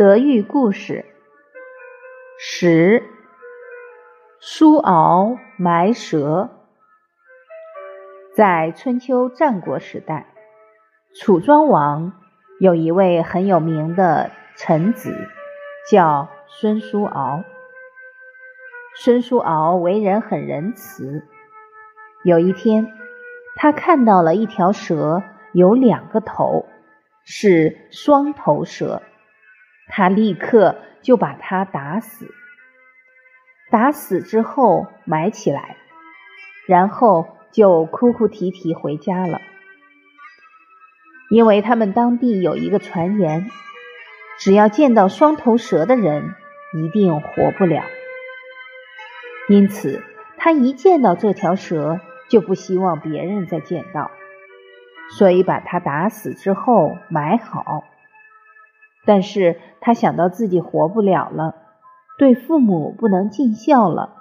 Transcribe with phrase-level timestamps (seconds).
[0.00, 1.04] 德育故事
[2.38, 3.02] 十：
[4.40, 6.48] 舒敖埋蛇。
[8.34, 10.32] 在春秋战国时代，
[11.14, 12.14] 楚庄王
[12.60, 15.14] 有一位很有名的臣子，
[15.90, 17.44] 叫孙叔敖。
[18.96, 21.28] 孙叔敖为人很仁慈。
[22.24, 22.90] 有一天，
[23.54, 25.22] 他看到了一条蛇
[25.52, 26.64] 有两个头，
[27.22, 29.02] 是双头蛇。
[29.90, 32.32] 他立刻就把它打死，
[33.70, 35.76] 打死之后埋起来，
[36.66, 39.40] 然后就哭哭啼啼回家了。
[41.30, 43.50] 因为他们当地有一个传言，
[44.38, 46.34] 只要见到双头蛇的人
[46.74, 47.84] 一定活不了。
[49.48, 50.02] 因此，
[50.38, 54.10] 他一见到这条蛇就不希望别人再见到，
[55.18, 57.84] 所以把它打死之后埋好。
[59.06, 61.54] 但是他想到自己活不了了，
[62.18, 64.16] 对父母不能尽孝了。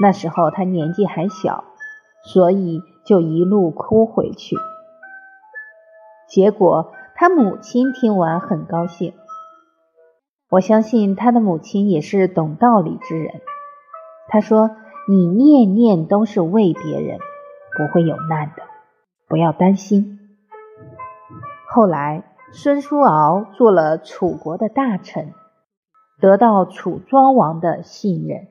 [0.00, 1.64] 那时候他年纪还小，
[2.22, 4.56] 所以就一路哭回去。
[6.28, 9.14] 结果他母亲听完很高兴。
[10.50, 13.40] 我相信他的母亲也是懂道理之人。
[14.28, 14.70] 他说
[15.08, 17.18] ：“你念念都是为别人，
[17.76, 18.62] 不会有难的，
[19.26, 20.20] 不要担心。”
[21.68, 22.27] 后来。
[22.50, 25.34] 孙叔敖做了楚国的大臣，
[26.18, 28.48] 得到楚庄王的信任。